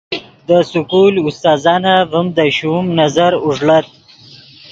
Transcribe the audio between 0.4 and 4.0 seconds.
دے سکول استاذانف ڤیم دے شوم نظر اوݱڑت